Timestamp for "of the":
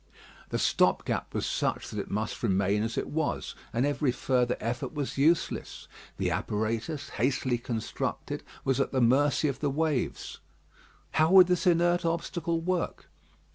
9.47-9.69